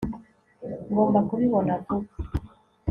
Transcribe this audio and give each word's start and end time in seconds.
ngomba 0.89 1.19
kubibona 1.27 1.73
vuba 1.85 2.09